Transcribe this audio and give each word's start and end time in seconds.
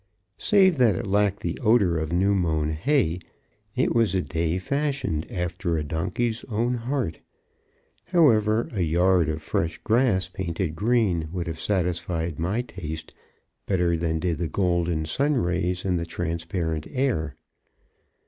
Save 0.39 0.79
that 0.79 0.95
it 0.95 1.05
lacked 1.05 1.41
the 1.41 1.59
odor 1.59 1.99
of 1.99 2.11
new 2.11 2.33
mown 2.33 2.71
hay, 2.71 3.19
it 3.75 3.93
was 3.93 4.15
a 4.15 4.21
day 4.23 4.57
fashioned 4.57 5.31
after 5.31 5.77
a 5.77 5.83
donkey's 5.83 6.43
own 6.45 6.73
heart. 6.73 7.19
However, 8.05 8.67
a 8.71 8.81
yard 8.81 9.29
of 9.29 9.43
fresh 9.43 9.77
grass 9.83 10.27
painted 10.27 10.75
green 10.75 11.29
would 11.31 11.45
have 11.45 11.59
satisfied 11.59 12.39
my 12.39 12.61
taste 12.63 13.13
better 13.67 13.95
than 13.95 14.17
did 14.17 14.39
the 14.39 14.47
golden 14.47 15.05
sun 15.05 15.35
rays 15.35 15.85
and 15.85 15.99
the 15.99 16.05
transparent 16.07 16.87
air. 16.89 17.35